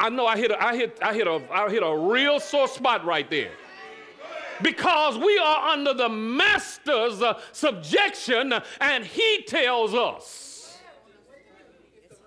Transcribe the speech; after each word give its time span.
I 0.00 0.08
know 0.08 0.26
I 0.26 0.38
hit 0.38 0.50
a, 0.50 0.64
I 0.64 0.74
hit 0.74 0.98
I 1.02 1.12
hit 1.12 1.26
a 1.26 1.42
I 1.52 1.68
hit 1.68 1.82
a 1.84 1.94
real 1.94 2.40
sore 2.40 2.66
spot 2.66 3.04
right 3.04 3.30
there. 3.30 3.50
Because 4.62 5.18
we 5.18 5.38
are 5.38 5.68
under 5.68 5.92
the 5.92 6.08
master's 6.08 7.22
uh, 7.22 7.38
subjection 7.52 8.54
and 8.80 9.04
he 9.04 9.42
tells 9.46 9.94
us. 9.94 10.78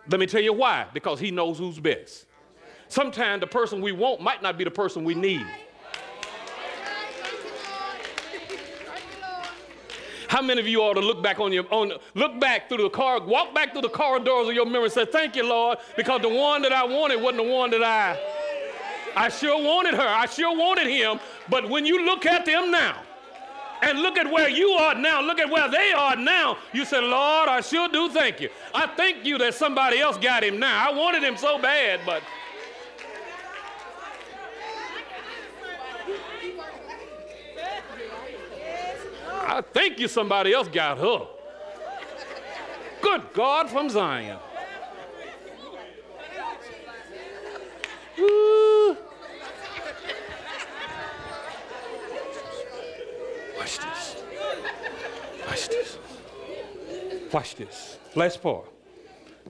Let 0.08 0.20
me 0.20 0.28
tell 0.28 0.42
you 0.42 0.54
why. 0.54 0.88
Because 0.94 1.20
he 1.20 1.32
knows 1.32 1.58
who's 1.58 1.80
best. 1.80 2.26
Sometimes 2.88 3.42
the 3.42 3.48
person 3.48 3.82
we 3.82 3.92
want 3.92 4.22
might 4.22 4.44
not 4.44 4.58
be 4.58 4.64
the 4.64 4.72
person 4.72 5.04
we 5.04 5.16
need. 5.16 5.46
How 10.34 10.42
many 10.42 10.60
of 10.60 10.68
you 10.68 10.82
ought 10.82 10.96
to 10.96 11.00
look 11.00 11.22
back 11.22 11.40
on 11.40 11.54
your 11.54 11.72
on 11.72 11.92
look 12.16 12.40
back 12.40 12.68
through 12.68 12.82
the 12.82 12.90
car, 12.90 13.22
walk 13.22 13.54
back 13.54 13.72
through 13.72 13.84
the 13.84 13.90
corridors 13.90 14.48
of 14.48 14.56
your 14.56 14.66
memory 14.66 14.86
and 14.86 14.92
say, 14.92 15.06
Thank 15.06 15.36
you, 15.36 15.48
Lord, 15.48 15.78
because 15.96 16.24
the 16.24 16.30
one 16.30 16.64
that 16.64 16.74
I 16.74 16.84
wanted 16.84 17.22
wasn't 17.22 17.44
the 17.44 17.54
one 17.54 17.70
that 17.70 17.84
I 17.84 18.20
I 19.16 19.30
sure 19.30 19.64
wanted 19.64 19.94
her. 19.94 20.02
I 20.02 20.26
sure 20.26 20.58
wanted 20.58 20.88
him. 20.88 21.20
But 21.52 21.70
when 21.70 21.86
you 21.86 22.04
look 22.04 22.26
at 22.26 22.48
them 22.48 22.72
now, 22.72 23.04
and 23.84 24.00
look 24.00 24.18
at 24.18 24.32
where 24.32 24.50
you 24.50 24.70
are 24.70 24.96
now, 24.96 25.22
look 25.22 25.38
at 25.38 25.52
where 25.52 25.70
they 25.70 25.92
are 25.92 26.16
now, 26.16 26.58
you 26.74 26.84
say, 26.84 27.00
Lord, 27.00 27.48
I 27.48 27.62
sure 27.62 27.88
do 27.88 28.10
thank 28.10 28.42
you. 28.42 28.50
I 28.74 28.88
thank 28.88 29.26
you 29.28 29.38
that 29.38 29.54
somebody 29.54 30.00
else 30.00 30.18
got 30.18 30.44
him 30.44 30.58
now. 30.58 30.90
I 30.90 30.92
wanted 30.98 31.24
him 31.24 31.38
so 31.38 31.60
bad, 31.60 32.00
but 32.08 32.24
I 39.46 39.62
thank 39.62 40.00
you 40.00 40.08
somebody 40.08 40.54
else 40.54 40.68
got 40.68 40.98
her. 40.98 41.28
Good 43.02 43.22
God 43.34 43.70
from 43.70 43.90
Zion. 43.90 44.40
Woo. 48.18 48.98
Watch 53.58 53.80
this. 53.80 54.24
Watch 55.48 55.68
this. 55.68 55.98
Watch 57.32 57.56
this. 57.56 57.98
Last 58.16 58.42
part. 58.42 58.66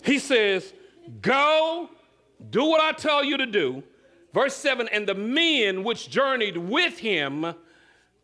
He 0.03 0.19
says, 0.19 0.73
Go, 1.21 1.89
do 2.49 2.66
what 2.66 2.81
I 2.81 2.94
tell 2.94 3.23
you 3.23 3.38
to 3.38 3.45
do. 3.45 3.83
Verse 4.33 4.55
7 4.55 4.88
And 4.89 5.08
the 5.08 5.14
men 5.14 5.83
which 5.83 6.09
journeyed 6.09 6.58
with 6.58 6.99
him 6.99 7.53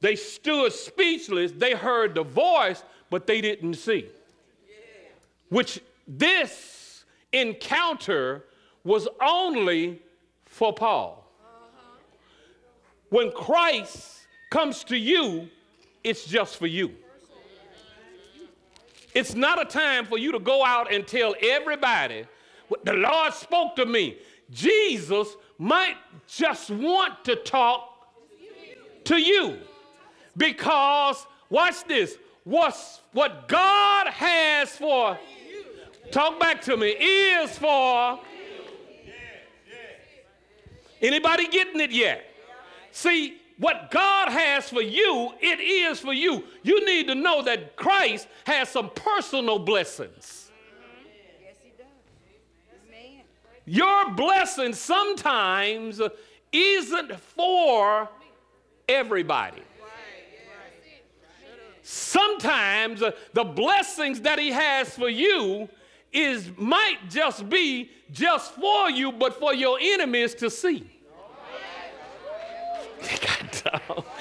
they 0.02 0.16
stood 0.16 0.72
speechless. 0.72 1.52
They 1.52 1.74
heard 1.74 2.16
the 2.16 2.24
voice, 2.24 2.84
but 3.10 3.28
they 3.28 3.42
didn't 3.42 3.76
see. 3.76 4.08
Which 5.50 5.82
this 6.08 7.04
encounter 7.34 8.46
was 8.84 9.08
only 9.22 10.02
for 10.46 10.74
Paul. 10.74 11.26
When 13.10 13.32
Christ 13.32 14.22
comes 14.50 14.84
to 14.86 14.98
you, 14.98 15.50
it's 16.04 16.26
just 16.26 16.58
for 16.58 16.68
you. 16.68 16.92
It's 19.14 19.34
not 19.34 19.62
a 19.62 19.66
time 19.66 20.06
for 20.06 20.18
you 20.18 20.32
to 20.32 20.40
go 20.40 20.64
out 20.64 20.94
and 20.94 21.06
tell 21.06 21.36
everybody 21.42 22.26
the 22.84 22.94
Lord 22.94 23.34
spoke 23.34 23.76
to 23.78 23.86
me. 23.86 24.18
Jesus 24.52 25.36
might 25.58 25.96
just 26.28 26.70
want 26.70 27.26
to 27.26 27.36
talk 27.36 27.90
to 29.06 29.18
you. 29.18 29.58
Because, 30.40 31.28
watch 31.50 31.84
this, 31.84 32.18
what's, 32.46 33.02
what 33.12 33.50
God 33.50 34.08
has 34.08 34.70
for, 34.70 35.20
talk 36.12 36.40
back 36.40 36.62
to 36.62 36.78
me, 36.78 36.88
is 36.88 37.58
for. 37.58 38.20
Anybody 41.02 41.48
getting 41.50 41.82
it 41.82 41.92
yet? 41.92 42.24
See, 42.92 43.38
what 43.58 43.92
God 43.92 44.30
has 44.30 44.70
for 44.70 44.82
you, 44.82 45.34
it 45.42 45.60
is 45.60 46.00
for 46.00 46.14
you. 46.14 46.46
You 46.64 46.86
need 46.86 47.08
to 47.08 47.16
know 47.16 47.42
that 47.42 47.76
Christ 47.76 48.30
has 48.46 48.70
some 48.70 48.90
personal 48.92 49.60
blessings. 49.60 50.52
Yes, 51.42 51.56
he 51.62 51.72
does. 51.78 51.88
Your 53.66 54.12
blessing 54.12 54.74
sometimes 54.74 56.02
isn't 56.54 57.16
for 57.20 58.08
everybody. 58.88 59.64
Sometimes 61.82 63.02
the 63.34 63.44
blessings 63.44 64.22
that 64.22 64.40
he 64.40 64.52
has 64.52 64.90
for 64.90 65.10
you 65.10 65.70
is 66.12 66.50
might 66.58 66.98
just 67.10 67.48
be 67.50 67.92
just 68.12 68.54
for 68.54 68.90
you, 68.90 69.12
but 69.12 69.40
for 69.40 69.54
your 69.54 69.78
enemies 69.82 70.34
to 70.36 70.50
see. 70.50 70.90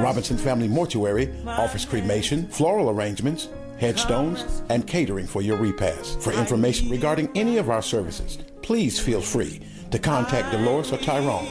Robinson 0.00 0.36
Family 0.36 0.68
Mortuary 0.68 1.32
offers 1.46 1.84
cremation, 1.84 2.46
floral 2.48 2.90
arrangements, 2.90 3.48
headstones, 3.78 4.62
and 4.68 4.86
catering 4.86 5.26
for 5.26 5.42
your 5.42 5.56
repast. 5.56 6.20
For 6.20 6.32
information 6.32 6.88
regarding 6.88 7.30
any 7.34 7.58
of 7.58 7.70
our 7.70 7.82
services, 7.82 8.38
please 8.62 9.00
feel 9.00 9.20
free 9.20 9.60
to 9.90 9.98
contact 9.98 10.52
Dolores 10.52 10.92
or 10.92 10.98
Tyrone 10.98 11.46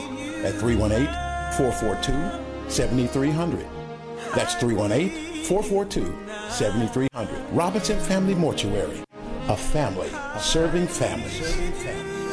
at 0.46 0.56
318 0.56 1.08
442 1.58 2.70
7300. 2.70 3.66
That's 4.34 4.56
318 4.56 5.25
442 5.46 6.12
7300. 6.50 7.30
Robinson 7.52 8.00
Family 8.00 8.34
Mortuary. 8.34 9.04
A 9.48 9.56
family 9.56 10.10
serving 10.40 10.88
families. 10.88 12.25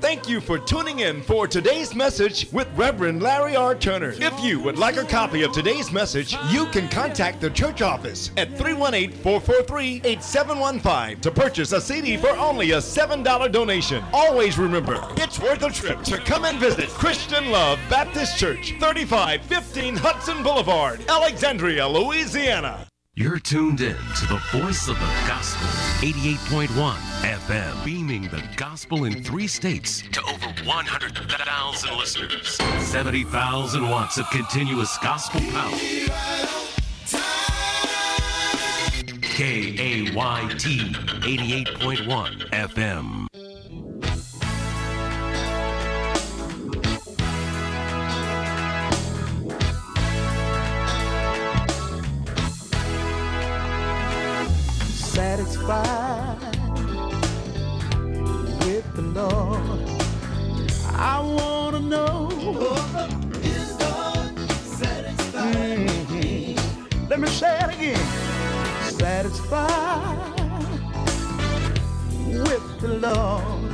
Thank 0.00 0.28
you 0.28 0.40
for 0.40 0.60
tuning 0.60 1.00
in 1.00 1.22
for 1.22 1.48
today's 1.48 1.92
message 1.92 2.48
with 2.52 2.68
Reverend 2.76 3.20
Larry 3.20 3.56
R. 3.56 3.74
Turner. 3.74 4.14
If 4.16 4.40
you 4.40 4.60
would 4.60 4.78
like 4.78 4.96
a 4.96 5.04
copy 5.04 5.42
of 5.42 5.52
today's 5.52 5.90
message, 5.90 6.36
you 6.50 6.66
can 6.66 6.88
contact 6.88 7.40
the 7.40 7.50
church 7.50 7.82
office 7.82 8.30
at 8.36 8.56
318 8.56 9.10
443 9.10 10.02
8715 10.04 11.20
to 11.20 11.30
purchase 11.30 11.72
a 11.72 11.80
CD 11.80 12.16
for 12.16 12.30
only 12.30 12.72
a 12.72 12.78
$7 12.78 13.52
donation. 13.52 14.04
Always 14.12 14.56
remember, 14.56 15.00
it's 15.16 15.40
worth 15.40 15.62
a 15.62 15.70
trip 15.70 16.02
to 16.04 16.18
come 16.18 16.44
and 16.44 16.58
visit 16.58 16.88
Christian 16.88 17.50
Love 17.50 17.78
Baptist 17.90 18.38
Church, 18.38 18.74
3515 18.78 19.96
Hudson 19.96 20.42
Boulevard, 20.42 21.00
Alexandria, 21.08 21.86
Louisiana. 21.86 22.87
You're 23.18 23.40
tuned 23.40 23.80
in 23.80 23.96
to 23.96 24.26
the 24.28 24.40
voice 24.52 24.86
of 24.86 24.94
the 24.94 25.24
gospel, 25.26 25.66
88.1 26.08 26.68
FM, 27.24 27.84
beaming 27.84 28.28
the 28.28 28.40
gospel 28.54 29.06
in 29.06 29.24
three 29.24 29.48
states 29.48 30.04
to 30.12 30.22
over 30.22 30.46
100,000 30.64 31.98
listeners, 31.98 32.58
70,000 32.78 33.90
watts 33.90 34.18
of 34.18 34.30
continuous 34.30 34.96
gospel 34.98 35.40
power. 35.50 35.76
KAYT 39.20 40.14
88.1 41.24 42.50
FM. 42.50 43.27
I 60.98 61.20
want 61.20 61.76
to 61.76 61.80
know. 61.80 62.28
Is 63.42 63.72
God 63.74 64.38
satisfied? 64.64 65.88
Let 67.08 67.20
me 67.20 67.28
say 67.28 67.56
it 67.56 67.74
again. 67.74 68.06
Satisfied 68.90 70.34
with 72.26 72.80
the 72.80 72.88
Lord. 72.88 73.72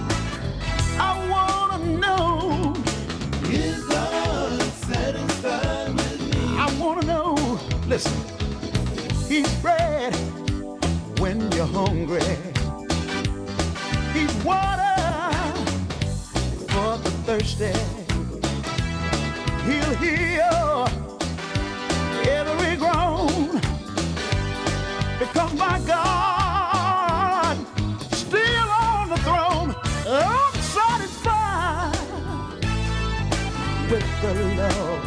I 0.99 1.29
want 1.31 1.83
to 1.83 1.89
know. 1.99 2.75
Is 3.51 3.83
God 3.87 4.61
satisfied 4.61 5.95
with 5.95 6.21
me? 6.21 6.59
I 6.59 6.79
want 6.79 7.01
to 7.01 7.07
know. 7.07 7.59
Listen. 7.87 8.13
He's 9.29 9.51
bread 9.63 10.15
when 11.19 11.51
you're 11.53 11.67
hungry. 11.67 12.21
Thirsty. 17.39 17.73
He'll 19.67 19.95
heal 19.97 20.87
every 22.29 22.77
groan 22.77 23.61
because 25.19 25.53
my 25.55 25.81
God 25.85 27.57
still 28.13 28.69
on 28.89 29.09
the 29.11 29.17
throne. 29.27 29.75
I'm 30.07 30.55
satisfied 30.77 31.97
with 33.91 34.09
the 34.23 34.35
Lord. 34.61 35.03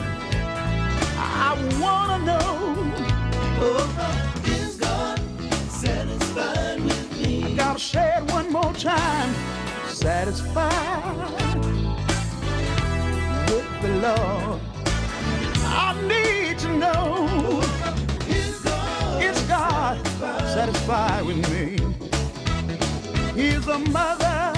I 1.18 1.56
wanna 1.80 2.26
know. 2.26 2.94
Oh, 3.60 4.44
is 4.46 4.76
God 4.76 5.20
satisfied 5.70 6.84
with 6.84 7.22
me? 7.22 7.54
I 7.54 7.56
Gotta 7.56 7.80
say 7.80 8.18
it 8.18 8.32
one 8.34 8.52
more 8.52 8.74
time. 8.74 9.34
Satisfied 9.88 11.87
the 13.82 13.90
Lord. 13.90 14.60
I 15.66 15.94
need 16.08 16.58
to 16.60 16.70
know. 16.78 17.62
Is 18.28 18.60
God, 18.62 19.22
is 19.24 19.42
God 19.50 20.06
satisfied 20.54 21.26
with 21.26 21.38
me? 21.52 21.78
He's 23.36 23.68
a 23.68 23.78
mother 23.78 24.54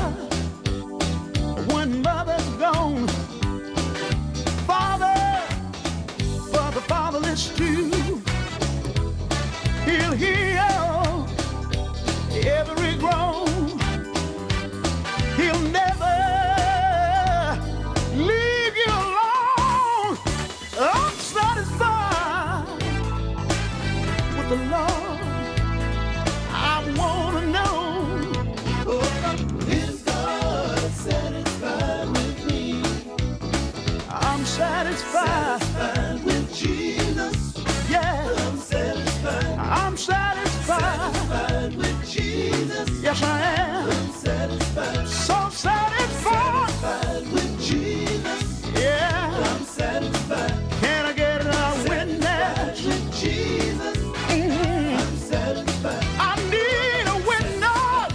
when 1.74 2.02
mother's 2.02 2.50
gone. 2.58 3.08
Father 4.66 5.20
for 6.52 6.72
the 6.72 6.82
fatherless 6.88 7.56
too. 7.58 7.92
He'll 9.86 10.14
heal 10.14 10.89
Yes, 43.10 43.24
I 43.24 43.42
am. 43.42 43.90
I'm 43.90 44.12
satisfied. 44.12 45.08
So 45.08 45.50
satisfied, 45.50 47.34
with 47.34 47.60
Jesus. 47.60 48.64
Yeah. 48.76 49.32
I'm 49.50 49.64
satisfied. 49.64 50.54
Can 50.80 51.06
I 51.08 51.14
get 51.14 51.42
a 51.42 51.86
witness? 51.90 52.86
With 52.86 53.12
Jesus. 53.20 53.98
I'm 54.30 55.16
satisfied. 55.18 56.06
I 56.20 56.36
need 56.54 57.06
a 57.10 57.18
witness. 57.28 58.14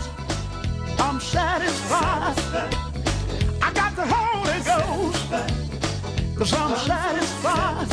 I'm 1.01 1.19
satisfied. 1.19 2.39
I 3.61 3.73
got 3.73 3.97
the 3.97 4.07
Holy 4.07 4.61
Ghost. 4.63 5.27
Cause 6.39 6.53
I'm 6.55 6.77
satisfied. 6.87 7.89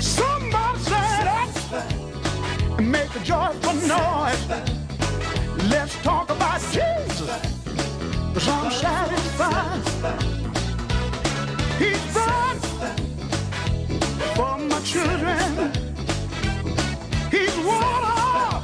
Somebody 0.00 0.78
said 0.78 1.26
it. 1.42 2.80
Make 2.80 3.16
a 3.16 3.20
joyful 3.24 3.74
noise. 3.74 4.81
Let's 5.70 5.96
talk 6.02 6.30
about 6.30 6.60
Jesus. 6.72 7.30
Cause 8.34 8.48
I'm 8.48 8.70
satisfied. 8.72 10.22
He's 11.78 12.14
done 12.14 12.58
for 14.34 14.58
my 14.58 14.80
children. 14.80 15.72
He's 17.30 17.56
water 17.64 18.58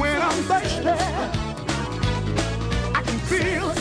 when 0.00 0.22
I'm 0.22 0.42
thirsty. 0.44 0.88
I 2.94 3.02
can 3.02 3.18
feel 3.30 3.72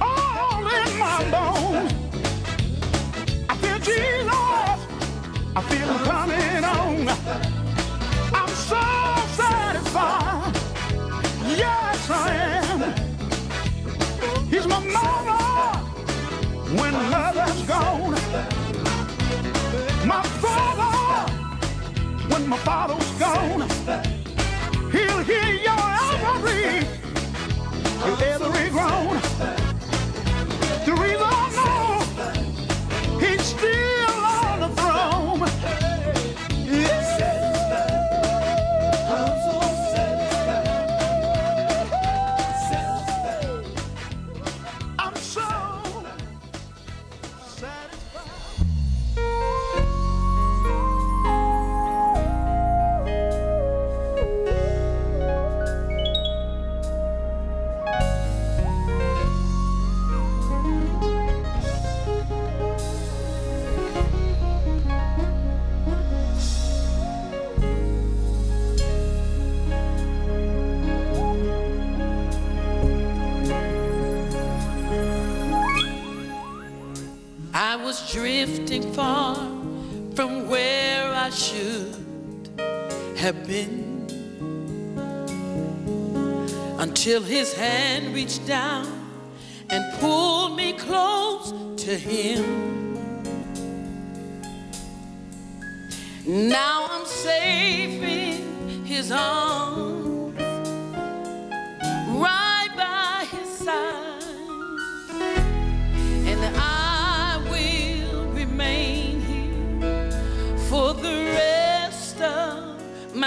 all 0.00 0.66
in 0.66 0.98
my 0.98 1.30
bones. 1.30 1.49
When 16.92 17.10
mother's 17.10 17.62
gone. 17.62 18.12
My 20.06 20.22
father 20.42 21.32
when 22.28 22.48
my 22.48 22.56
father's 22.58 23.10
gone. 23.12 23.60
He'll 24.90 25.22
hear 25.22 25.52
your 25.66 25.86
every, 26.30 26.86
your 28.06 28.16
every 28.34 28.70
groan. 28.70 29.20
The 30.84 30.92
reason 31.00 31.59
Should 81.32 82.50
have 83.16 83.46
been 83.46 84.06
until 86.78 87.22
his 87.22 87.52
hand 87.52 88.14
reached 88.14 88.46
down 88.46 88.86
and 89.70 89.84
pulled 90.00 90.56
me 90.56 90.72
close 90.72 91.54
to 91.84 91.96
him. 91.96 92.94
Now 96.26 96.88
I'm 96.90 97.06
safe 97.06 98.02
in 98.02 98.84
his 98.84 99.12
arms. 99.12 99.99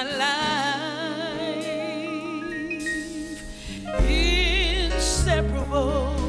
life 0.06 1.68
inseparable. 4.10 6.23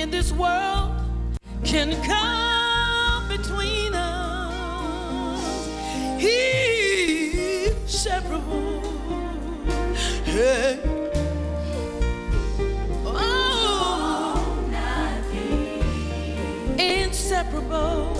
in 0.00 0.10
this 0.10 0.32
world 0.32 0.92
can 1.62 1.92
come 2.04 3.28
between 3.28 3.94
us. 3.94 5.68
He's 6.18 7.74
separable. 7.86 8.80
Hey. 10.24 10.80
Oh, 13.04 14.64
inseparable. 16.78 18.16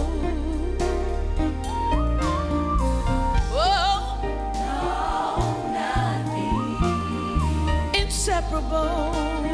Oh, 3.52 4.20
inseparable. 7.94 9.49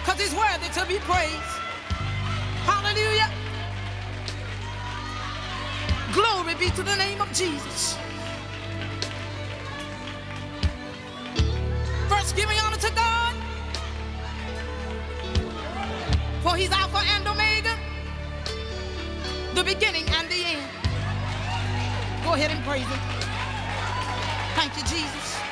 because 0.00 0.20
he's 0.20 0.34
worthy 0.34 0.68
to 0.72 0.86
be 0.86 0.98
praised. 1.00 1.60
Hallelujah. 2.64 3.30
Glory 6.12 6.54
be 6.54 6.70
to 6.70 6.82
the 6.82 6.96
name 6.96 7.20
of 7.20 7.32
Jesus. 7.32 7.96
First, 12.08 12.34
give 12.34 12.48
me 12.48 12.56
honor 12.64 12.76
to 12.76 12.90
God, 12.94 13.34
for 16.42 16.56
he's 16.56 16.72
Alpha 16.72 16.98
and 16.98 17.28
Omega, 17.28 17.76
the 19.54 19.62
beginning 19.62 20.08
and 20.08 20.28
the 20.28 20.44
end. 20.44 20.70
Go 22.24 22.34
ahead 22.34 22.50
and 22.50 22.64
praise 22.64 22.86
him. 22.86 22.98
Thank 24.56 24.76
you, 24.76 24.82
Jesus. 24.82 25.49